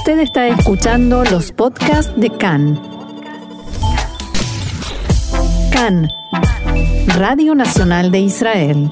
Usted 0.00 0.20
está 0.20 0.48
escuchando 0.48 1.24
los 1.24 1.52
podcasts 1.52 2.18
de 2.18 2.30
CAN. 2.30 2.80
CAN, 5.70 6.08
Radio 7.18 7.54
Nacional 7.54 8.10
de 8.10 8.20
Israel. 8.20 8.90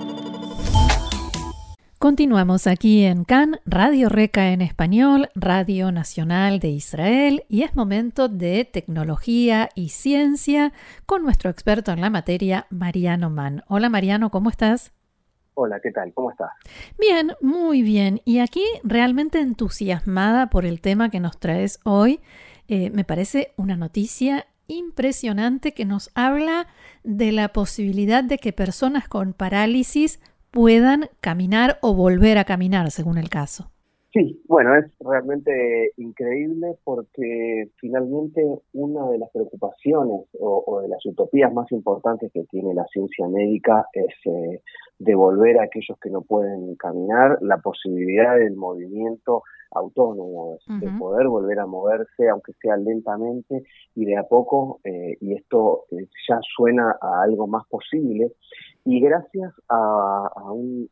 Continuamos 1.98 2.66
aquí 2.66 3.04
en 3.04 3.24
CAN, 3.24 3.58
Radio 3.64 4.10
Reca 4.10 4.52
en 4.52 4.60
español, 4.60 5.30
Radio 5.34 5.90
Nacional 5.92 6.60
de 6.60 6.68
Israel, 6.68 7.42
y 7.48 7.62
es 7.62 7.74
momento 7.74 8.28
de 8.28 8.66
tecnología 8.66 9.70
y 9.74 9.88
ciencia 9.88 10.74
con 11.06 11.22
nuestro 11.22 11.48
experto 11.48 11.90
en 11.90 12.02
la 12.02 12.10
materia, 12.10 12.66
Mariano 12.68 13.30
Mann. 13.30 13.64
Hola 13.66 13.88
Mariano, 13.88 14.30
¿cómo 14.30 14.50
estás? 14.50 14.92
Hola, 15.60 15.80
¿qué 15.80 15.90
tal? 15.90 16.14
¿Cómo 16.14 16.30
estás? 16.30 16.52
Bien, 17.00 17.32
muy 17.40 17.82
bien. 17.82 18.20
Y 18.24 18.38
aquí 18.38 18.62
realmente 18.84 19.40
entusiasmada 19.40 20.50
por 20.50 20.64
el 20.64 20.80
tema 20.80 21.10
que 21.10 21.18
nos 21.18 21.40
traes 21.40 21.80
hoy. 21.84 22.20
Eh, 22.68 22.90
me 22.90 23.02
parece 23.02 23.54
una 23.56 23.76
noticia 23.76 24.46
impresionante 24.68 25.72
que 25.72 25.84
nos 25.84 26.12
habla 26.14 26.68
de 27.02 27.32
la 27.32 27.48
posibilidad 27.48 28.22
de 28.22 28.38
que 28.38 28.52
personas 28.52 29.08
con 29.08 29.32
parálisis 29.32 30.20
puedan 30.52 31.06
caminar 31.20 31.78
o 31.82 31.92
volver 31.92 32.38
a 32.38 32.44
caminar, 32.44 32.92
según 32.92 33.18
el 33.18 33.28
caso. 33.28 33.68
Sí, 34.12 34.40
bueno, 34.46 34.74
es 34.76 34.86
realmente 35.00 35.92
increíble 35.96 36.76
porque 36.84 37.68
finalmente 37.76 38.42
una 38.72 39.10
de 39.10 39.18
las 39.18 39.30
preocupaciones 39.30 40.20
o, 40.40 40.80
de 40.82 40.88
las 40.88 41.04
utopías 41.04 41.52
más 41.52 41.70
importantes 41.72 42.30
que 42.32 42.44
tiene 42.44 42.72
la 42.74 42.86
ciencia 42.86 43.28
médica 43.28 43.86
es 43.92 44.14
eh, 44.24 44.62
devolver 44.98 45.58
a 45.58 45.64
aquellos 45.64 45.98
que 46.00 46.10
no 46.10 46.22
pueden 46.22 46.74
caminar 46.76 47.38
la 47.40 47.58
posibilidad 47.58 48.36
del 48.36 48.56
movimiento 48.56 49.42
autónomo, 49.70 50.58
de 50.66 50.88
poder 50.98 51.28
volver 51.28 51.58
a 51.60 51.66
moverse, 51.66 52.28
aunque 52.28 52.52
sea 52.54 52.76
lentamente 52.76 53.64
y 53.94 54.04
de 54.06 54.16
a 54.16 54.22
poco, 54.22 54.80
eh, 54.84 55.16
y 55.20 55.34
esto 55.34 55.84
eh, 55.90 56.06
ya 56.28 56.38
suena 56.56 56.96
a 57.00 57.22
algo 57.22 57.46
más 57.46 57.66
posible, 57.68 58.32
y 58.84 59.00
gracias 59.00 59.52
a, 59.68 60.30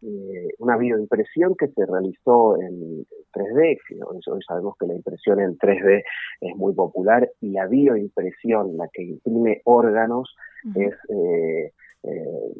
eh, 0.02 0.48
una 0.58 0.76
bioimpresión 0.76 1.54
que 1.56 1.68
se 1.68 1.86
realizó 1.86 2.60
en 2.60 3.06
3D, 3.32 3.78
hoy, 4.06 4.40
sabemos 4.46 4.74
que 4.78 4.86
la 4.86 4.94
impresión 4.94 5.40
en 5.40 5.56
3D 5.56 6.02
es 6.42 6.56
muy 6.56 6.74
popular, 6.74 7.30
y 7.40 7.52
la 7.52 7.66
bioimpresión, 7.66 8.76
la 8.76 8.88
que 8.92 9.04
imprime 9.04 9.62
órganos, 9.64 10.34
es 10.74 10.94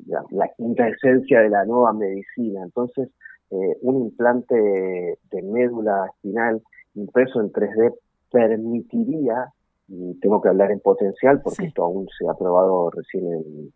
la, 0.07 0.25
la 0.31 0.49
quinta 0.57 0.89
esencia 0.89 1.41
de 1.41 1.51
la 1.51 1.65
nueva 1.65 1.93
medicina. 1.93 2.63
Entonces, 2.65 3.11
eh, 3.51 3.77
un 3.83 4.07
implante 4.07 4.57
de 4.57 5.43
médula 5.43 6.11
espinal 6.13 6.61
impreso 6.95 7.41
en 7.41 7.53
3D 7.53 7.95
permitiría, 8.31 9.53
y 9.89 10.19
tengo 10.19 10.41
que 10.41 10.49
hablar 10.49 10.73
en 10.73 10.81
potencial 10.81 11.41
porque 11.43 11.67
esto 11.67 11.85
aún 11.85 12.09
se 12.19 12.29
ha 12.29 12.35
probado 12.35 12.91
recién 12.91 13.25
en, 13.25 13.73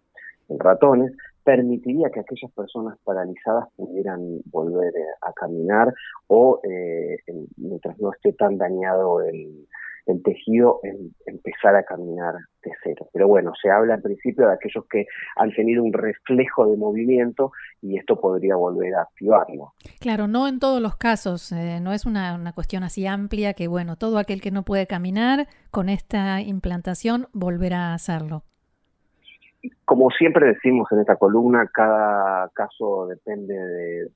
ratones, 0.58 1.12
permitiría 1.44 2.10
que 2.10 2.18
aquellas 2.18 2.50
personas 2.50 2.98
paralizadas 3.04 3.68
pudieran 3.76 4.40
volver 4.46 4.92
eh, 4.96 5.04
a 5.22 5.32
caminar 5.32 5.94
o 6.26 6.60
eh, 6.64 7.18
mientras 7.56 7.96
no 8.00 8.12
esté 8.12 8.32
tan 8.32 8.58
dañado 8.58 9.22
el, 9.22 9.68
el 10.06 10.22
tejido 10.22 10.80
en 10.82 11.14
empezar 11.26 11.76
a 11.76 11.84
caminar 11.84 12.34
de 12.62 12.70
cero. 12.82 13.08
Pero 13.12 13.28
bueno, 13.28 13.52
se 13.60 13.70
habla 13.70 13.94
en 13.94 14.02
principio 14.02 14.46
de 14.46 14.54
aquellos 14.54 14.84
que 14.90 15.06
han 15.36 15.52
tenido 15.52 15.82
un 15.82 15.92
reflejo 15.92 16.66
de 16.66 16.76
movimiento 16.76 17.52
y 17.80 17.98
esto 17.98 18.20
podría 18.20 18.56
volver 18.56 18.94
a 18.94 19.02
activarlo. 19.02 19.72
Claro, 20.00 20.28
no 20.28 20.48
en 20.48 20.58
todos 20.58 20.80
los 20.80 20.96
casos, 20.96 21.52
eh, 21.52 21.80
no 21.80 21.92
es 21.92 22.04
una, 22.04 22.34
una 22.34 22.52
cuestión 22.52 22.82
así 22.82 23.06
amplia 23.06 23.54
que, 23.54 23.68
bueno, 23.68 23.96
todo 23.96 24.18
aquel 24.18 24.40
que 24.40 24.50
no 24.50 24.64
puede 24.64 24.86
caminar 24.86 25.46
con 25.70 25.88
esta 25.88 26.40
implantación 26.40 27.28
volverá 27.32 27.92
a 27.92 27.94
hacerlo 27.94 28.44
como 29.84 30.10
siempre 30.10 30.46
decimos 30.46 30.88
en 30.92 31.00
esta 31.00 31.16
columna, 31.16 31.68
cada 31.72 32.48
caso 32.54 33.06
depende 33.06 33.54
de, 33.54 34.10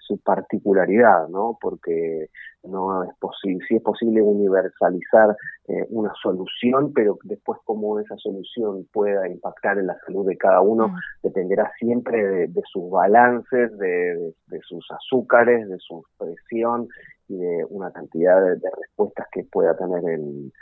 su 0.00 0.18
particularidad, 0.18 1.28
¿no? 1.28 1.58
Porque 1.60 2.28
no 2.64 3.04
es 3.04 3.10
posible, 3.18 3.64
sí 3.68 3.76
es 3.76 3.82
posible 3.82 4.20
universalizar 4.22 5.36
eh, 5.68 5.84
una 5.90 6.12
solución, 6.22 6.92
pero 6.92 7.18
después 7.24 7.58
cómo 7.64 7.98
esa 7.98 8.16
solución 8.16 8.86
pueda 8.92 9.28
impactar 9.28 9.78
en 9.78 9.86
la 9.86 9.96
salud 10.04 10.26
de 10.26 10.36
cada 10.36 10.60
uno 10.60 10.88
mm. 10.88 10.96
dependerá 11.22 11.72
siempre 11.78 12.48
de, 12.48 12.62
sus 12.72 12.90
balances, 12.90 13.76
de, 13.78 14.32
sus 14.62 14.86
azúcares, 14.90 15.68
de 15.68 15.78
su 15.78 16.04
presión 16.18 16.88
y 17.28 17.36
de 17.36 17.64
una 17.70 17.90
cantidad 17.92 18.40
de, 18.40 18.70
respuestas 18.76 19.26
que 19.32 19.44
pueda 19.44 19.76
tener 19.76 20.04
el 20.08 20.52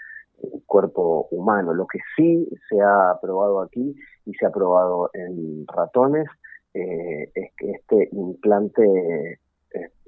cuerpo 0.67 1.29
humano. 1.31 1.75
Lo 1.75 1.87
que 1.87 1.99
sí 2.17 2.49
se 2.69 2.81
ha 2.81 3.19
probado 3.21 3.63
aquí 3.63 3.95
y 4.27 4.35
se 4.35 4.47
ha 4.47 4.51
probado 4.51 5.11
en 5.13 5.67
ratones 5.67 6.27
eh, 6.75 7.31
es 7.35 7.53
que 7.57 7.71
este 7.71 8.09
implante 8.13 9.39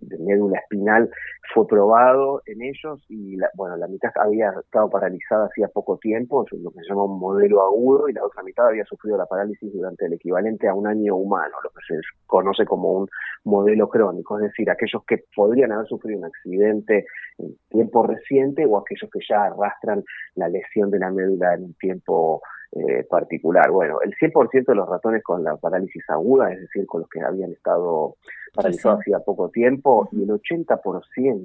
de 0.00 0.18
médula 0.18 0.58
espinal 0.58 1.10
fue 1.54 1.66
probado 1.66 2.42
en 2.46 2.62
ellos 2.62 3.04
y 3.08 3.36
la, 3.36 3.50
bueno, 3.54 3.76
la 3.76 3.88
mitad 3.88 4.10
había 4.16 4.50
estado 4.60 4.90
paralizada 4.90 5.46
hacía 5.46 5.68
poco 5.68 5.98
tiempo, 5.98 6.44
es 6.50 6.60
lo 6.60 6.70
que 6.70 6.80
se 6.80 6.88
llama 6.88 7.04
un 7.04 7.18
modelo 7.18 7.62
agudo, 7.62 8.08
y 8.08 8.12
la 8.12 8.24
otra 8.24 8.42
mitad 8.42 8.68
había 8.68 8.84
sufrido 8.84 9.16
la 9.16 9.26
parálisis 9.26 9.72
durante 9.72 10.06
el 10.06 10.14
equivalente 10.14 10.68
a 10.68 10.74
un 10.74 10.86
año 10.86 11.16
humano, 11.16 11.54
lo 11.62 11.70
que 11.70 11.94
se 11.94 12.00
conoce 12.26 12.64
como 12.64 12.92
un 12.92 13.08
modelo 13.44 13.88
crónico, 13.88 14.38
es 14.38 14.44
decir, 14.44 14.70
aquellos 14.70 15.04
que 15.06 15.24
podrían 15.34 15.72
haber 15.72 15.86
sufrido 15.86 16.18
un 16.18 16.26
accidente 16.26 17.06
en 17.38 17.56
tiempo 17.68 18.06
reciente 18.06 18.66
o 18.66 18.78
aquellos 18.78 19.10
que 19.10 19.20
ya 19.28 19.44
arrastran 19.44 20.04
la 20.34 20.48
lesión 20.48 20.90
de 20.90 20.98
la 20.98 21.10
médula 21.10 21.54
en 21.54 21.64
un 21.64 21.74
tiempo 21.74 22.42
eh, 22.72 23.04
particular. 23.04 23.70
Bueno, 23.70 24.00
el 24.02 24.14
100% 24.16 24.66
de 24.66 24.74
los 24.74 24.88
ratones 24.88 25.22
con 25.22 25.42
la 25.42 25.56
parálisis 25.56 26.02
aguda, 26.10 26.52
es 26.52 26.60
decir, 26.60 26.84
con 26.86 27.02
los 27.02 27.08
que 27.08 27.20
habían 27.22 27.52
estado 27.52 28.16
paralizados 28.54 29.00
hacía 29.00 29.20
poco 29.20 29.48
tiempo, 29.50 30.08
y 30.12 30.24
el 30.24 30.28
80% 30.28 31.35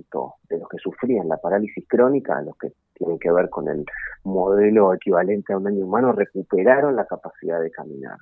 de 0.49 0.57
los 0.57 0.67
que 0.69 0.77
sufrían 0.77 1.27
la 1.27 1.37
parálisis 1.37 1.85
crónica, 1.87 2.41
los 2.41 2.57
que 2.57 2.71
tienen 2.93 3.19
que 3.19 3.31
ver 3.31 3.49
con 3.49 3.67
el 3.67 3.85
modelo 4.23 4.93
equivalente 4.93 5.53
a 5.53 5.57
un 5.57 5.67
año 5.67 5.85
humano, 5.85 6.11
recuperaron 6.11 6.95
la 6.95 7.05
capacidad 7.05 7.61
de 7.61 7.71
caminar. 7.71 8.17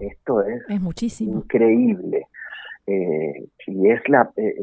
Esto 0.00 0.42
es, 0.42 0.80
muchísimo. 0.80 1.38
increíble. 1.38 2.26
Eh, 2.86 3.48
y 3.66 3.90
es 3.90 4.00
la 4.08 4.30
eh, 4.36 4.54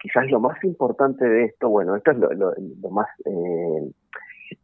quizás 0.00 0.30
lo 0.30 0.38
más 0.38 0.62
importante 0.62 1.28
de 1.28 1.46
esto, 1.46 1.68
bueno, 1.68 1.96
esto 1.96 2.12
es 2.12 2.18
lo, 2.18 2.30
lo 2.32 2.90
más 2.90 3.08
eh, 3.24 3.90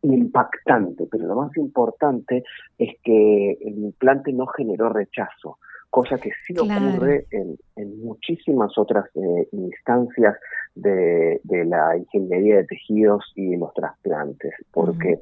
impactante, 0.02 1.06
pero 1.10 1.26
lo 1.26 1.34
más 1.36 1.56
importante 1.56 2.44
es 2.78 2.94
que 3.02 3.52
el 3.60 3.78
implante 3.78 4.32
no 4.32 4.46
generó 4.46 4.88
rechazo, 4.88 5.58
cosa 5.90 6.18
que 6.18 6.30
sí 6.46 6.54
ocurre 6.58 7.26
en, 7.30 7.56
muchísimas 8.02 8.76
otras 8.78 9.06
eh, 9.16 9.48
instancias 9.52 10.36
de, 10.76 11.40
la 11.64 11.96
ingeniería 11.96 12.56
de 12.58 12.64
tejidos 12.64 13.24
y 13.34 13.56
los 13.56 13.72
trasplantes, 13.74 14.54
porque 14.72 15.20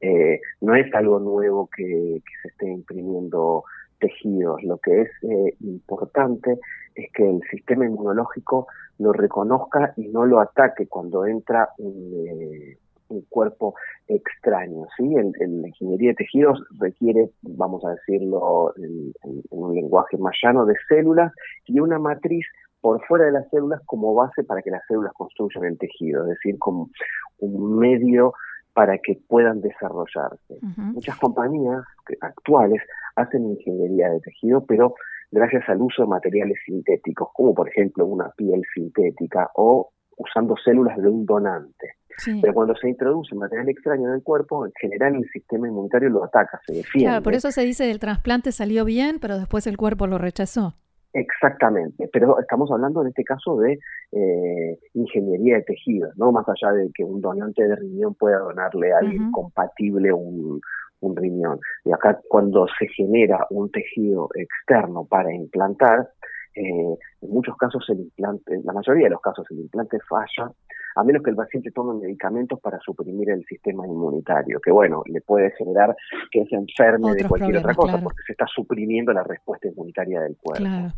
eh, 0.00 0.40
no 0.60 0.74
es 0.74 0.92
algo 0.94 1.18
nuevo 1.18 1.68
que, 1.74 2.22
se 2.42 2.48
esté 2.48 2.70
imprimiendo 2.70 3.64
tejidos. 3.98 4.62
Lo 4.62 4.78
que 4.78 5.02
es 5.02 5.10
eh, 5.22 5.54
importante 5.60 6.58
es 6.94 7.10
que 7.12 7.28
el 7.28 7.40
sistema 7.50 7.84
inmunológico 7.86 8.66
lo 8.98 9.12
reconozca 9.12 9.92
y 9.96 10.08
no 10.08 10.26
lo 10.26 10.40
ataque 10.40 10.86
cuando 10.86 11.26
entra 11.26 11.70
un, 11.78 12.76
un 13.10 13.22
cuerpo 13.28 13.74
extraño. 14.08 14.86
¿sí? 14.96 15.04
En, 15.14 15.62
la 15.62 15.68
ingeniería 15.68 16.10
de 16.10 16.16
tejidos 16.16 16.62
requiere, 16.78 17.30
vamos 17.42 17.84
a 17.84 17.90
decirlo 17.90 18.72
en, 18.76 19.12
un 19.50 19.74
lenguaje 19.74 20.16
más 20.16 20.34
llano, 20.42 20.64
de 20.64 20.74
células 20.88 21.32
y 21.66 21.80
una 21.80 21.98
matriz 21.98 22.46
por 22.80 23.04
fuera 23.06 23.26
de 23.26 23.32
las 23.32 23.48
células 23.50 23.80
como 23.86 24.14
base 24.14 24.44
para 24.44 24.62
que 24.62 24.70
las 24.70 24.82
células 24.86 25.12
construyan 25.12 25.64
el 25.64 25.78
tejido, 25.78 26.22
es 26.22 26.30
decir, 26.30 26.58
como 26.58 26.90
un 27.38 27.78
medio 27.78 28.32
para 28.72 28.98
que 28.98 29.20
puedan 29.28 29.60
desarrollarse. 29.60 30.58
Muchas 30.76 31.18
compañías 31.18 31.82
actuales 32.20 32.80
hacen 33.16 33.50
ingeniería 33.50 34.10
de 34.10 34.20
tejido, 34.20 34.64
pero 34.64 34.94
gracias 35.30 35.68
al 35.68 35.82
uso 35.82 36.02
de 36.02 36.08
materiales 36.08 36.58
sintéticos, 36.64 37.28
como 37.34 37.54
por 37.54 37.68
ejemplo 37.68 38.06
una 38.06 38.30
piel 38.30 38.62
sintética 38.74 39.50
o 39.54 39.90
usando 40.16 40.54
células 40.64 40.96
de 40.98 41.08
un 41.08 41.26
donante. 41.26 41.96
Pero 42.42 42.52
cuando 42.52 42.74
se 42.76 42.88
introduce 42.88 43.34
material 43.34 43.68
extraño 43.68 44.08
en 44.08 44.14
el 44.14 44.22
cuerpo, 44.22 44.66
en 44.66 44.72
general 44.78 45.16
el 45.16 45.28
sistema 45.30 45.68
inmunitario 45.68 46.10
lo 46.10 46.24
ataca, 46.24 46.60
se 46.66 46.74
defiende. 46.74 47.08
Claro, 47.08 47.22
por 47.22 47.34
eso 47.34 47.50
se 47.50 47.62
dice 47.62 47.90
el 47.90 47.98
trasplante 47.98 48.52
salió 48.52 48.84
bien, 48.84 49.18
pero 49.20 49.38
después 49.38 49.66
el 49.66 49.76
cuerpo 49.76 50.06
lo 50.06 50.18
rechazó. 50.18 50.74
Exactamente, 51.12 52.08
pero 52.12 52.38
estamos 52.38 52.70
hablando 52.70 53.02
en 53.02 53.08
este 53.08 53.24
caso 53.24 53.56
de 53.56 53.80
eh, 54.12 54.78
ingeniería 54.94 55.56
de 55.56 55.62
tejidos, 55.62 56.16
no 56.16 56.30
más 56.30 56.46
allá 56.48 56.72
de 56.72 56.88
que 56.94 57.02
un 57.02 57.20
donante 57.20 57.66
de 57.66 57.74
riñón 57.74 58.14
pueda 58.14 58.38
donarle 58.38 58.92
a 58.92 58.98
alguien 58.98 59.32
compatible 59.32 60.12
un, 60.12 60.60
un 61.00 61.16
riñón. 61.16 61.58
Y 61.84 61.92
acá 61.92 62.20
cuando 62.28 62.66
se 62.78 62.86
genera 62.88 63.44
un 63.50 63.70
tejido 63.72 64.28
externo 64.34 65.04
para 65.04 65.34
implantar, 65.34 66.10
eh, 66.54 66.94
en 67.22 67.30
muchos 67.30 67.56
casos 67.56 67.84
el 67.88 68.00
implante, 68.00 68.54
en 68.54 68.62
la 68.64 68.72
mayoría 68.72 69.04
de 69.04 69.10
los 69.10 69.20
casos 69.20 69.46
el 69.50 69.60
implante 69.60 69.98
falla 70.08 70.52
a 70.96 71.04
menos 71.04 71.22
que 71.22 71.30
el 71.30 71.36
paciente 71.36 71.70
tome 71.70 72.00
medicamentos 72.00 72.60
para 72.60 72.78
suprimir 72.80 73.30
el 73.30 73.44
sistema 73.44 73.86
inmunitario, 73.86 74.60
que 74.60 74.70
bueno, 74.70 75.02
le 75.06 75.20
puede 75.20 75.50
generar 75.52 75.94
que 76.30 76.44
se 76.46 76.56
enferme 76.56 77.14
de 77.14 77.26
cualquier 77.26 77.58
otra 77.58 77.74
cosa, 77.74 78.00
porque 78.02 78.22
se 78.26 78.32
está 78.32 78.46
suprimiendo 78.46 79.12
la 79.12 79.22
respuesta 79.22 79.68
inmunitaria 79.68 80.20
del 80.20 80.36
cuerpo. 80.36 80.94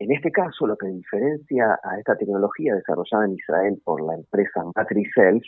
En 0.00 0.12
este 0.12 0.30
caso, 0.30 0.64
lo 0.64 0.76
que 0.76 0.86
diferencia 0.86 1.76
a 1.82 1.98
esta 1.98 2.16
tecnología 2.16 2.72
desarrollada 2.76 3.24
en 3.24 3.32
Israel 3.32 3.82
por 3.84 4.00
la 4.00 4.14
empresa 4.14 4.62
Matricels 4.76 5.44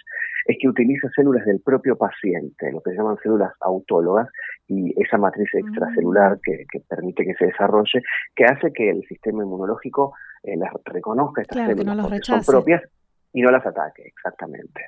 es 0.47 0.57
que 0.61 0.69
utiliza 0.69 1.09
células 1.15 1.45
del 1.47 1.61
propio 1.61 1.97
paciente, 1.97 2.73
lo 2.73 2.81
que 2.81 2.91
se 2.91 2.97
llaman 2.97 3.17
células 3.23 3.53
autólogas, 3.61 4.29
y 4.67 4.93
esa 5.01 5.19
matriz 5.19 5.49
ah. 5.55 5.59
extracelular 5.59 6.41
que, 6.43 6.65
permite 6.89 7.25
que 7.25 7.35
se 7.35 7.47
desarrolle, 7.47 8.03
que 8.35 8.45
hace 8.45 8.73
que 8.73 8.91
el 8.91 9.03
sistema 9.07 9.45
inmunológico 9.45 10.15
eh, 10.43 10.57
las 10.57 10.73
reconozca 10.85 11.43
estas 11.43 11.69
células 11.69 12.11
que 12.11 12.19
son 12.25 12.43
propias 12.45 12.83
y 13.33 13.43
no 13.43 13.51
las 13.51 13.65
ataque, 13.67 14.03
exactamente. 14.07 14.83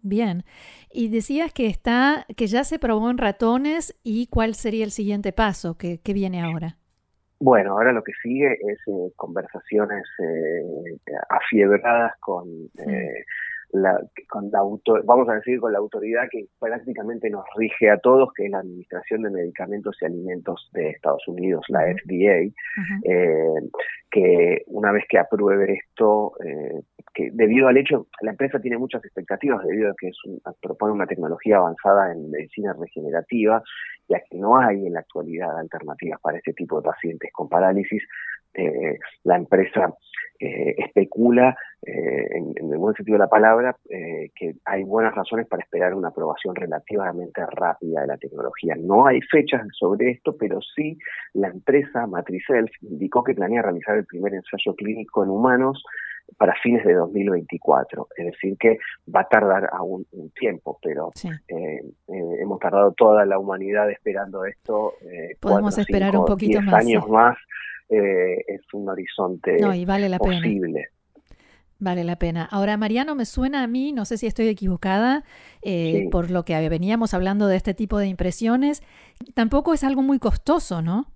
Bien. 0.00 0.44
Y 0.90 1.08
decías 1.08 1.52
que 1.52 1.66
está, 1.66 2.24
que 2.36 2.46
ya 2.46 2.64
se 2.64 2.78
probó 2.78 3.10
en 3.10 3.18
ratones 3.18 3.94
y 4.02 4.26
cuál 4.28 4.54
sería 4.54 4.84
el 4.84 4.90
siguiente 4.90 5.32
paso 5.32 5.76
que, 5.76 6.00
viene 6.02 6.42
ahora. 6.42 6.76
Bueno, 7.40 7.72
ahora 7.72 7.92
lo 7.92 8.02
que 8.02 8.12
sigue 8.22 8.54
es 8.54 8.78
eh, 8.86 9.12
conversaciones 9.16 10.04
eh, 10.18 10.98
afiebradas 11.28 12.12
con 12.20 12.48
eh, 12.78 13.24
la, 13.74 14.00
con 14.28 14.50
la 14.52 14.60
vamos 15.04 15.28
a 15.28 15.34
decir 15.34 15.58
con 15.58 15.72
la 15.72 15.78
autoridad 15.78 16.28
que 16.30 16.46
prácticamente 16.60 17.28
nos 17.28 17.44
rige 17.56 17.90
a 17.90 17.98
todos, 17.98 18.32
que 18.32 18.44
es 18.44 18.50
la 18.50 18.60
Administración 18.60 19.22
de 19.22 19.30
Medicamentos 19.30 19.96
y 20.00 20.04
Alimentos 20.04 20.70
de 20.72 20.90
Estados 20.90 21.26
Unidos, 21.26 21.64
la 21.68 21.80
FDA, 21.82 22.52
eh, 23.04 23.60
que 24.10 24.62
una 24.68 24.92
vez 24.92 25.04
que 25.08 25.18
apruebe 25.18 25.72
esto, 25.72 26.34
eh, 26.44 26.82
que 27.12 27.30
debido 27.32 27.66
al 27.66 27.76
hecho, 27.76 28.06
la 28.20 28.30
empresa 28.30 28.60
tiene 28.60 28.78
muchas 28.78 29.04
expectativas 29.04 29.64
debido 29.64 29.90
a 29.90 29.94
que 29.98 30.08
es 30.08 30.18
propone 30.62 30.92
una 30.92 31.06
tecnología 31.06 31.56
avanzada 31.56 32.12
en 32.12 32.30
medicina 32.30 32.76
regenerativa, 32.78 33.60
ya 34.08 34.20
que 34.20 34.38
no 34.38 34.56
hay 34.56 34.86
en 34.86 34.92
la 34.92 35.00
actualidad 35.00 35.58
alternativas 35.58 36.20
para 36.20 36.38
este 36.38 36.52
tipo 36.52 36.80
de 36.80 36.84
pacientes. 36.84 37.32
Con 37.32 37.48
parálisis, 37.48 38.02
eh, 38.54 38.98
la 39.24 39.36
empresa 39.36 39.92
eh, 40.40 40.74
especula, 40.78 41.56
eh, 41.80 42.28
en, 42.32 42.72
el 42.72 42.78
buen 42.78 42.94
sentido 42.96 43.14
de 43.16 43.24
la 43.24 43.28
palabra, 43.28 43.76
que 43.88 44.56
hay 44.64 44.82
buenas 44.82 45.14
razones 45.14 45.46
para 45.46 45.62
esperar 45.62 45.94
una 45.94 46.08
aprobación 46.08 46.56
relativamente 46.56 47.44
rápida 47.46 48.00
de 48.00 48.06
la 48.08 48.16
tecnología. 48.16 48.74
No 48.76 49.06
hay 49.06 49.20
fechas 49.20 49.62
sobre 49.78 50.10
esto, 50.10 50.36
pero 50.36 50.60
sí 50.60 50.98
la 51.34 51.48
empresa 51.48 52.06
Matricel 52.06 52.70
indicó 52.82 53.22
que 53.22 53.34
planea 53.34 53.62
realizar 53.62 53.96
el 53.96 54.06
primer 54.06 54.34
ensayo 54.34 54.74
clínico 54.74 55.22
en 55.22 55.30
humanos 55.30 55.84
para 56.36 56.54
fines 56.62 56.84
de 56.84 56.94
2024. 56.94 58.08
Es 58.16 58.26
decir, 58.26 58.56
que 58.58 58.78
va 59.14 59.20
a 59.20 59.28
tardar 59.28 59.68
aún 59.72 60.04
un 60.12 60.30
tiempo, 60.30 60.78
pero 60.82 61.10
hemos 62.08 62.58
tardado 62.58 62.92
toda 62.92 63.24
la 63.24 63.38
humanidad 63.38 63.88
esperando 63.90 64.44
esto. 64.44 64.94
Podemos 65.40 65.78
esperar 65.78 66.16
un 66.16 66.24
poquito 66.24 66.60
más. 66.62 66.74
años 66.74 67.08
más 67.08 67.36
eh, 67.88 68.44
es 68.46 68.62
un 68.72 68.88
horizonte 68.88 69.58
no, 69.60 69.74
y 69.74 69.84
vale 69.84 70.08
la 70.08 70.18
posible. 70.18 70.88
Vale 71.80 72.04
la 72.04 72.16
pena. 72.16 72.48
Ahora, 72.50 72.76
Mariano, 72.76 73.14
me 73.14 73.24
suena 73.24 73.62
a 73.62 73.66
mí, 73.66 73.92
no 73.92 74.04
sé 74.04 74.16
si 74.16 74.26
estoy 74.26 74.48
equivocada, 74.48 75.24
eh, 75.62 76.08
por 76.10 76.30
lo 76.30 76.44
que 76.44 76.68
veníamos 76.68 77.14
hablando 77.14 77.46
de 77.46 77.56
este 77.56 77.74
tipo 77.74 77.98
de 77.98 78.06
impresiones, 78.06 78.82
tampoco 79.34 79.74
es 79.74 79.84
algo 79.84 80.00
muy 80.00 80.18
costoso, 80.18 80.82
¿no? 80.82 81.06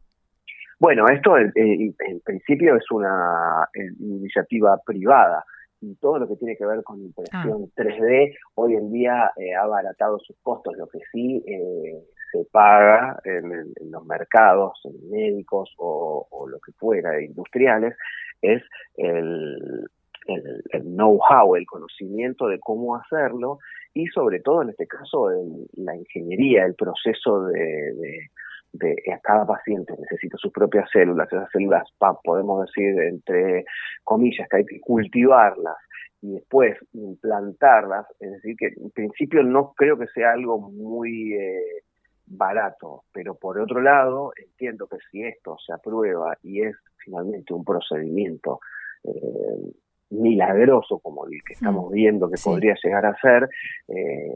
Bueno, 0.81 1.07
esto 1.09 1.37
en, 1.39 1.95
principio 2.25 2.77
es 2.77 2.85
una 2.91 3.69
iniciativa 3.99 4.79
privada 4.85 5.45
y 5.81 5.95
todo 5.97 6.19
lo 6.19 6.29
que 6.29 6.37
tiene 6.37 6.57
que 6.57 6.67
ver 6.67 6.83
con 6.83 7.01
impresión 7.01 7.71
3D 7.77 8.33
ah. 8.33 8.39
hoy 8.55 8.75
en 8.75 8.93
día 8.93 9.31
eh, 9.37 9.55
ha 9.55 9.63
abaratado 9.63 10.19
sus 10.19 10.37
costos, 10.43 10.77
lo 10.77 10.89
que 10.89 10.99
sí 11.13 11.43
eh, 11.47 12.05
se 12.33 12.45
paga 12.51 13.19
en, 13.25 13.73
los 13.91 14.07
mercados, 14.07 14.81
en 14.85 15.11
médicos 15.11 15.73
o, 15.79 16.47
lo 16.49 16.59
que 16.61 16.73
fuera, 16.73 17.21
industriales, 17.23 17.95
es 18.43 18.63
el, 18.97 19.89
el, 20.27 20.83
know-how, 20.83 21.57
el 21.57 21.67
conocimiento 21.67 22.49
de 22.49 22.59
cómo 22.61 22.97
hacerlo 22.97 23.59
y 23.95 24.07
sobre 24.09 24.41
todo 24.41 24.63
en 24.63 24.71
este 24.71 24.87
caso 24.87 25.31
la 25.75 25.97
ingeniería, 25.97 26.65
el 26.65 26.75
proceso 26.75 27.47
de, 27.47 28.29
de, 28.73 28.97
cada 29.23 29.47
paciente 29.47 29.95
necesita 29.99 30.37
sus 30.37 30.53
propias 30.53 30.89
células, 30.91 31.33
esas 31.33 31.51
células 31.51 31.85
podemos 32.23 32.67
decir 32.67 33.01
entre 33.01 33.65
comillas 34.05 34.49
que 34.49 34.57
hay 34.59 34.67
que 34.67 34.81
cultivarlas 34.81 35.77
y 36.21 36.33
después 36.35 36.77
implantarlas, 36.93 38.07
es 38.21 38.33
decir 38.33 38.57
que 38.57 38.67
en 38.77 38.91
principio 38.91 39.43
no 39.43 39.73
creo 39.77 39.99
que 39.99 40.09
sea 40.09 40.33
algo 40.33 40.59
muy 40.71 41.35
eh, 41.35 41.83
barato, 42.31 43.05
pero 43.13 43.35
por 43.35 43.59
otro 43.59 43.81
lado 43.81 44.33
entiendo 44.37 44.87
que 44.87 44.99
si 45.11 45.23
esto 45.23 45.57
se 45.65 45.73
aprueba 45.73 46.37
y 46.43 46.63
es 46.63 46.77
finalmente 46.99 47.55
un 47.55 47.65
procedimiento 47.65 48.61
eh, 49.05 49.73
milagroso 50.11 50.99
como 50.99 51.27
el 51.27 51.41
que 51.47 51.55
estamos 51.55 51.91
mm, 51.91 51.95
viendo 51.95 52.31
que 52.31 52.41
podría 52.43 52.75
llegar 52.83 53.07
a 53.07 53.19
ser, 53.21 53.49
eh, 53.89 54.31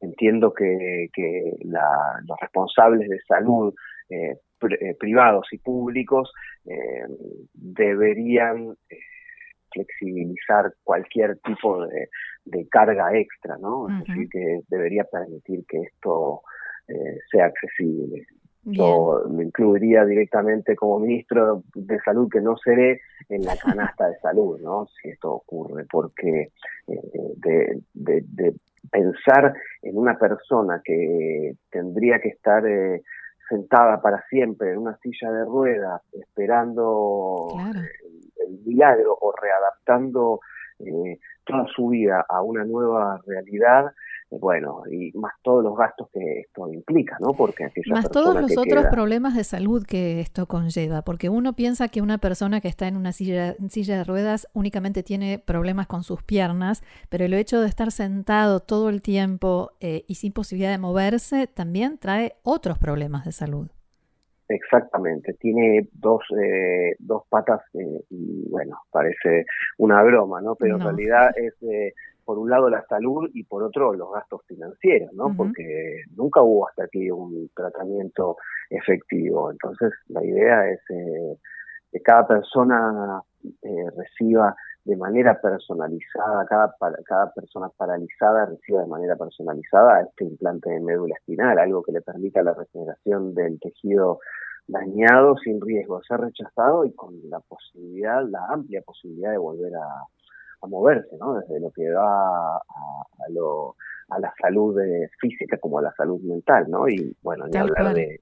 entiendo 0.00 0.52
que, 0.52 1.08
los 1.64 2.40
responsables 2.40 3.08
de 3.08 3.20
salud 3.26 3.74
eh, 4.08 4.36
privados 4.98 5.46
y 5.52 5.58
públicos 5.58 6.30
deberían 7.54 8.74
flexibilizar 9.72 10.74
cualquier 10.84 11.38
tipo 11.38 11.86
de, 11.86 12.08
carga 12.70 13.16
extra, 13.16 13.56
¿no? 13.58 13.88
Es 13.88 14.06
decir, 14.06 14.28
que 14.28 14.60
debería 14.68 15.04
permitir 15.04 15.64
que 15.66 15.78
esto 15.78 16.42
eh, 16.90 17.18
sea 17.30 17.46
accesible. 17.46 18.26
Yo 18.64 19.22
me 19.30 19.44
incluiría 19.44 20.04
directamente 20.04 20.76
como 20.76 20.98
ministro 20.98 21.62
de 21.74 21.98
salud, 22.00 22.28
que 22.30 22.40
no 22.40 22.56
seré 22.58 23.00
en 23.28 23.42
la 23.42 23.56
canasta 23.56 24.08
de 24.08 24.18
salud, 24.18 24.60
¿no? 24.60 24.86
Si 24.86 25.08
esto 25.08 25.32
ocurre, 25.32 25.86
porque 25.90 26.50
eh, 26.86 27.82
de, 27.94 28.54
pensar 28.90 29.54
en 29.82 29.96
una 29.96 30.18
persona 30.18 30.82
que 30.84 31.54
tendría 31.70 32.18
que 32.18 32.28
estar 32.28 32.66
eh, 32.66 33.02
sentada 33.48 34.02
para 34.02 34.22
siempre 34.28 34.72
en 34.72 34.78
una 34.78 34.96
silla 34.98 35.30
de 35.30 35.44
ruedas, 35.44 36.02
esperando 36.12 37.48
el, 38.46 38.58
milagro 38.66 39.16
o 39.20 39.32
readaptando 39.32 40.40
toda 41.44 41.66
su 41.74 41.88
vida 41.88 42.24
a 42.28 42.42
una 42.42 42.64
nueva 42.64 43.20
realidad, 43.26 43.92
bueno, 44.30 44.82
y 44.90 45.10
más 45.18 45.32
todos 45.42 45.64
los 45.64 45.76
gastos 45.76 46.08
que 46.12 46.40
esto 46.40 46.72
implica, 46.72 47.16
¿no? 47.20 47.32
Porque 47.32 47.68
más 47.90 48.08
todos 48.10 48.40
los 48.40 48.56
otros 48.56 48.86
problemas 48.86 49.34
de 49.34 49.42
salud 49.42 49.84
que 49.84 50.20
esto 50.20 50.46
conlleva, 50.46 51.02
porque 51.02 51.28
uno 51.28 51.54
piensa 51.54 51.88
que 51.88 52.00
una 52.00 52.18
persona 52.18 52.60
que 52.60 52.68
está 52.68 52.86
en 52.86 52.96
una 52.96 53.12
silla, 53.12 53.56
silla 53.68 53.98
de 53.98 54.04
ruedas 54.04 54.48
únicamente 54.52 55.02
tiene 55.02 55.38
problemas 55.38 55.88
con 55.88 56.04
sus 56.04 56.22
piernas, 56.22 56.82
pero 57.08 57.24
el 57.24 57.34
hecho 57.34 57.60
de 57.60 57.68
estar 57.68 57.90
sentado 57.90 58.60
todo 58.60 58.88
el 58.88 59.02
tiempo 59.02 59.72
eh, 59.80 60.04
y 60.06 60.14
sin 60.14 60.32
posibilidad 60.32 60.70
de 60.70 60.78
moverse 60.78 61.48
también 61.48 61.98
trae 61.98 62.34
otros 62.44 62.78
problemas 62.78 63.24
de 63.24 63.32
salud. 63.32 63.68
Exactamente, 64.48 65.34
tiene 65.34 65.88
dos, 65.92 66.22
eh, 66.42 66.96
dos 66.98 67.22
patas 67.28 67.60
eh, 67.74 68.04
y 68.10 68.48
bueno, 68.48 68.80
parece 68.90 69.46
una 69.78 70.02
broma, 70.02 70.40
¿no? 70.40 70.56
Pero 70.56 70.74
en 70.74 70.82
realidad 70.82 71.30
es 71.36 71.54
por 72.30 72.38
un 72.38 72.48
lado 72.48 72.70
la 72.70 72.84
salud 72.86 73.28
y 73.34 73.42
por 73.42 73.64
otro 73.64 73.92
los 73.92 74.12
gastos 74.12 74.42
financieros, 74.46 75.12
¿no? 75.14 75.34
Porque 75.36 76.04
nunca 76.14 76.40
hubo 76.42 76.68
hasta 76.68 76.84
aquí 76.84 77.10
un 77.10 77.50
tratamiento 77.56 78.36
efectivo. 78.70 79.50
Entonces, 79.50 79.90
la 80.06 80.24
idea 80.24 80.70
es 80.70 80.78
eh, 80.90 81.36
que 81.90 82.00
cada 82.02 82.28
persona 82.28 83.20
eh, 83.62 83.90
reciba 83.96 84.54
de 84.84 84.96
manera 84.96 85.40
personalizada, 85.40 86.46
cada, 86.46 86.72
cada 87.04 87.32
persona 87.32 87.68
paralizada 87.76 88.46
reciba 88.46 88.82
de 88.82 88.86
manera 88.86 89.16
personalizada 89.16 90.02
este 90.02 90.26
implante 90.26 90.70
de 90.70 90.78
médula 90.78 91.16
espinal, 91.16 91.58
algo 91.58 91.82
que 91.82 91.90
le 91.90 92.00
permita 92.00 92.44
la 92.44 92.54
regeneración 92.54 93.34
del 93.34 93.58
tejido 93.58 94.20
dañado 94.68 95.36
sin 95.38 95.60
riesgo 95.60 95.98
de 95.98 96.04
ser 96.04 96.20
rechazado 96.20 96.84
y 96.84 96.92
con 96.92 97.12
la 97.28 97.40
posibilidad, 97.40 98.22
la 98.24 98.46
amplia 98.50 98.82
posibilidad 98.82 99.32
de 99.32 99.38
volver 99.38 99.74
a, 99.74 100.04
a 100.62 100.66
moverse, 100.66 101.16
¿no? 101.18 101.34
Desde 101.34 101.60
lo 101.60 101.70
que 101.70 101.90
va 101.90 102.56
a, 102.56 103.28
lo, 103.30 103.76
a 104.08 104.18
la 104.18 104.32
salud 104.40 104.78
eh, 104.80 105.08
física 105.20 105.58
como 105.58 105.78
a 105.78 105.82
la 105.82 105.92
salud 105.96 106.20
mental, 106.20 106.66
¿no? 106.68 106.88
Y 106.88 107.16
bueno, 107.22 107.46
ni 107.46 107.58
hablar 107.58 107.94
de 107.94 108.20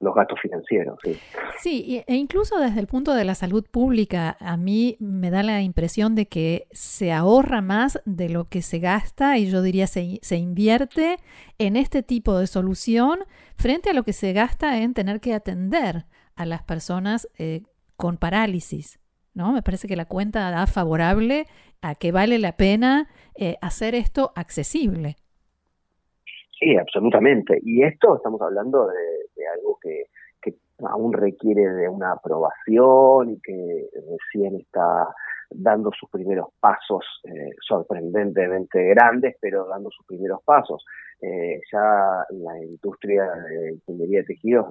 los 0.00 0.14
gastos 0.14 0.40
financieros. 0.40 0.98
Sí. 1.02 1.18
sí, 1.58 2.04
e 2.06 2.14
incluso 2.14 2.58
desde 2.58 2.80
el 2.80 2.86
punto 2.86 3.14
de 3.14 3.24
la 3.24 3.34
salud 3.34 3.64
pública, 3.70 4.36
a 4.40 4.56
mí 4.56 4.96
me 5.00 5.30
da 5.30 5.42
la 5.42 5.62
impresión 5.62 6.14
de 6.14 6.26
que 6.26 6.66
se 6.72 7.12
ahorra 7.12 7.60
más 7.60 8.00
de 8.04 8.28
lo 8.28 8.48
que 8.48 8.62
se 8.62 8.78
gasta 8.78 9.38
y 9.38 9.46
yo 9.50 9.62
diría 9.62 9.86
se, 9.86 10.18
se 10.22 10.36
invierte 10.36 11.18
en 11.58 11.76
este 11.76 12.02
tipo 12.02 12.38
de 12.38 12.46
solución 12.46 13.20
frente 13.56 13.90
a 13.90 13.94
lo 13.94 14.02
que 14.02 14.12
se 14.12 14.32
gasta 14.32 14.78
en 14.78 14.94
tener 14.94 15.20
que 15.20 15.34
atender 15.34 16.06
a 16.34 16.46
las 16.46 16.62
personas 16.62 17.28
eh, 17.38 17.62
con 17.96 18.16
parálisis. 18.18 19.00
¿no? 19.36 19.52
Me 19.52 19.62
parece 19.62 19.86
que 19.86 19.96
la 19.96 20.06
cuenta 20.06 20.50
da 20.50 20.66
favorable 20.66 21.46
a 21.82 21.94
que 21.94 22.12
vale 22.12 22.38
la 22.38 22.52
pena 22.52 23.08
eh, 23.34 23.56
hacer 23.60 23.94
esto 23.94 24.32
accesible. 24.34 25.16
Sí, 26.58 26.76
absolutamente. 26.76 27.58
Y 27.62 27.82
esto 27.82 28.16
estamos 28.16 28.40
hablando 28.40 28.86
de, 28.86 29.46
algo 29.54 29.78
que, 29.80 30.04
aún 30.84 31.14
requiere 31.14 31.66
de 31.66 31.88
una 31.88 32.12
aprobación 32.12 33.30
y 33.30 33.40
que 33.40 33.88
recién 34.10 34.56
está 34.56 35.08
dando 35.50 35.90
sus 35.92 36.10
primeros 36.10 36.48
pasos 36.60 37.04
eh, 37.24 37.50
sorprendentemente 37.66 38.82
grandes, 38.88 39.36
pero 39.40 39.66
dando 39.66 39.90
sus 39.90 40.06
primeros 40.06 40.42
pasos. 40.44 40.84
Eh, 41.20 41.60
ya 41.72 42.24
la 42.30 42.62
industria 42.62 43.24
de 43.24 43.72
ingeniería 43.72 44.18
de 44.18 44.24
tejidos, 44.24 44.66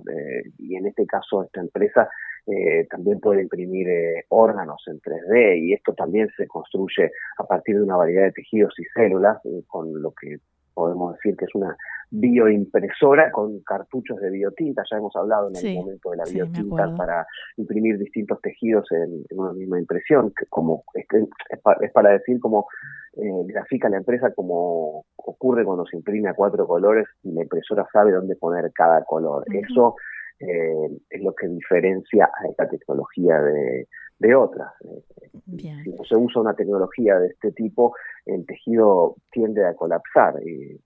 y 0.60 0.75
en 0.75 0.86
este 0.86 1.05
caso 1.08 1.44
esta 1.44 1.60
empresa, 1.60 2.08
eh, 2.46 2.86
también 2.88 3.20
puede 3.20 3.41
imprimir 3.41 3.88
órganos 4.29 4.84
en 4.86 5.00
3D 5.01 5.60
y 5.60 5.74
esto 5.74 5.94
también 5.96 6.29
se 6.38 6.48
construye 6.48 7.12
a 7.39 7.44
partir 7.46 7.77
de 7.77 7.84
una 7.84 7.98
variedad 7.98 8.25
de 8.25 8.34
tejidos 8.34 8.74
y 8.77 8.84
células, 8.94 9.39
con 9.67 10.01
lo 10.01 10.12
que 10.12 10.38
podemos 10.75 11.15
decir 11.15 11.36
que 11.36 11.46
es 11.46 11.55
una 11.55 11.75
bioimpresora 12.12 13.32
con 13.32 13.62
cartuchos 13.62 14.20
de 14.20 14.29
biotinta, 14.29 14.84
ya 14.89 14.98
hemos 14.98 15.15
hablado 15.15 15.50
en 15.50 15.55
el 15.55 15.75
momento 15.75 16.12
de 16.12 16.17
la 16.17 16.24
biotinta 16.25 16.96
para 16.96 17.25
imprimir 17.58 17.98
distintos 17.98 18.39
tejidos 18.41 18.86
en, 18.91 19.25
una 19.32 19.53
misma 19.53 19.79
impresión, 19.79 20.32
que 20.38 20.46
como 20.48 20.84
es, 20.94 21.91
para 21.91 22.12
decir 22.12 22.39
como 22.39 22.67
eh, 23.13 23.44
grafica 23.48 23.89
la 23.89 23.98
empresa 23.98 24.34
como 24.34 25.05
ocurre 25.15 25.65
cuando 25.65 25.86
se 25.86 25.98
imprime 25.98 26.29
a 26.29 26.34
cuatro 26.34 26.67
colores 26.67 27.08
y 27.24 27.32
la 27.32 27.41
impresora 27.41 27.86
sabe 27.91 28.12
dónde 28.12 28.36
poner 28.36 28.72
cada 28.74 29.03
color. 29.05 29.44
Eso 29.51 29.96
eh, 30.39 31.00
es 31.10 31.22
lo 31.24 31.34
que 31.34 31.48
diferencia 31.48 32.25
a 32.25 32.48
esta 32.48 32.70
tecnología 32.70 33.41
de, 33.41 33.88
de 34.20 34.36
otras. 34.36 34.72
Si 35.46 35.89
no 35.89 36.04
se 36.04 36.15
usa 36.15 36.42
una 36.42 36.54
tecnología 36.54 37.20
de 37.20 37.27
este 37.27 37.51
tipo, 37.51 37.96
el 38.25 38.46
tejido 38.46 39.15
tiende 39.32 39.65
a 39.65 39.74
colapsar. 39.74 40.36
Y, 40.46 40.80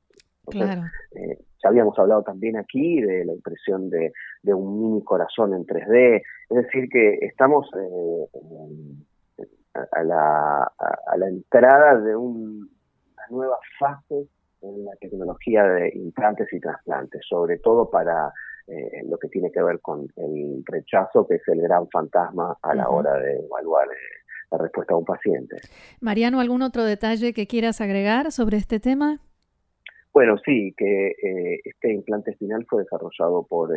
eh, 0.54 1.38
ya 1.62 1.70
habíamos 1.70 1.98
hablado 2.00 2.24
también 2.24 2.58
aquí 2.58 3.02
de 3.02 3.26
la 3.26 3.34
impresión 3.34 3.90
de, 3.90 4.12
un 4.54 4.82
mini 4.82 5.04
corazón 5.04 5.54
en 5.54 5.66
3D, 5.66 6.22
es 6.50 6.58
decir, 6.58 6.90
que 6.90 7.20
estamos 7.22 7.70
eh, 7.76 9.46
a, 9.92 10.04
la, 10.04 10.64
a, 10.64 11.18
la, 11.18 11.28
entrada 11.28 12.00
de 12.00 12.16
una 12.16 12.66
nueva 13.30 13.58
fase 13.78 14.28
en 14.62 14.86
la 14.86 14.96
tecnología 15.00 15.64
de 15.64 15.92
implantes 15.96 16.52
y 16.52 16.60
trasplantes, 16.60 17.22
sobre 17.28 17.60
todo 17.60 17.90
para 17.90 18.32
eh, 18.72 19.04
lo 19.10 19.18
que 19.18 19.30
tiene 19.30 19.52
que 19.52 19.64
ver 19.64 19.80
con 19.80 20.08
el 20.16 20.64
rechazo, 20.64 21.26
que 21.28 21.36
es 21.36 21.48
el 21.48 21.62
gran 21.62 21.88
fantasma 21.90 22.56
a 22.62 22.76
la 22.76 22.88
hora 22.88 23.14
de 23.14 23.40
evaluar 23.40 23.88
eh, 23.88 24.19
la 24.52 24.58
respuesta 24.58 24.94
a 24.94 24.98
un 24.98 25.06
paciente. 25.06 25.58
Mariano, 26.02 26.40
¿algún 26.40 26.62
otro 26.62 26.84
detalle 26.84 27.34
que 27.34 27.48
quieras 27.48 27.82
agregar 27.82 28.32
sobre 28.32 28.58
este 28.58 28.80
tema? 28.80 29.20
Bueno, 30.12 30.38
sí, 30.44 30.74
que 30.76 31.10
eh, 31.10 31.60
este 31.64 31.94
implante 31.94 32.32
espinal 32.32 32.66
fue 32.68 32.82
desarrollado 32.82 33.46
por 33.48 33.70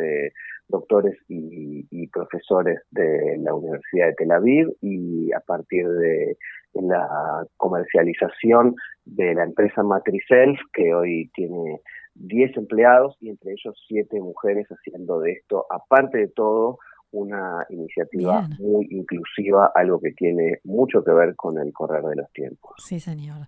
doctores 0.67 1.15
y, 1.27 1.85
y, 1.91 2.07
profesores 2.07 2.79
de 2.89 3.37
la 3.37 3.53
Universidad 3.53 4.07
de 4.07 4.13
Tel 4.15 4.31
Aviv 4.31 4.69
y 4.81 5.31
a 5.31 5.39
partir 5.41 5.87
de 5.87 6.37
la 6.73 7.45
comercialización 7.57 8.75
de 9.05 9.35
la 9.35 9.43
empresa 9.43 9.83
Matricelf, 9.83 10.59
que 10.73 10.93
hoy 10.93 11.29
tiene 11.35 11.81
10 12.15 12.57
empleados 12.57 13.15
y 13.21 13.29
entre 13.29 13.51
ellos 13.51 13.81
7 13.87 14.19
mujeres 14.19 14.67
haciendo 14.67 15.19
de 15.19 15.33
esto, 15.33 15.65
aparte 15.69 16.17
de 16.17 16.27
todo, 16.29 16.79
una 17.13 17.65
iniciativa 17.69 18.47
muy 18.59 18.87
inclusiva, 18.89 19.71
algo 19.73 19.99
que 19.99 20.11
tiene 20.11 20.59
mucho 20.63 21.03
que 21.03 21.11
ver 21.11 21.35
con 21.35 21.57
el 21.59 21.71
correr 21.71 22.03
de 22.03 22.15
los 22.17 22.31
tiempos. 22.33 22.73
Sí, 22.77 22.99
señor. 22.99 23.47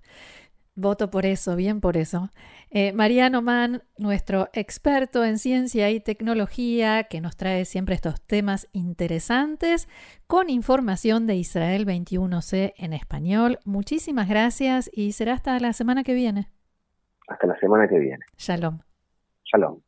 Voto 0.78 1.10
por 1.10 1.26
eso, 1.26 1.56
bien 1.56 1.80
por 1.80 1.96
eso. 1.96 2.30
Eh, 2.70 2.92
Mariano 2.92 3.42
Mann, 3.42 3.84
nuestro 3.98 4.50
experto 4.52 5.24
en 5.24 5.38
ciencia 5.38 5.90
y 5.90 6.02
tecnología, 6.02 7.06
que 7.06 7.22
nos 7.22 7.38
trae 7.38 7.64
siempre 7.64 7.96
estos 7.96 8.22
temas 8.22 8.68
interesantes 8.74 9.88
con 10.28 10.50
información 10.50 11.28
de 11.28 11.36
Israel 11.36 11.86
21C 11.86 12.74
en 12.78 12.92
español. 12.92 13.58
Muchísimas 13.64 14.28
gracias 14.28 14.92
y 14.94 15.14
será 15.14 15.34
hasta 15.34 15.58
la 15.60 15.72
semana 15.72 16.04
que 16.04 16.14
viene. 16.14 16.50
Hasta 17.30 17.48
la 17.48 17.58
semana 17.58 17.88
que 17.88 17.98
viene. 17.98 18.26
Shalom. 18.38 18.80
Shalom. 19.46 19.85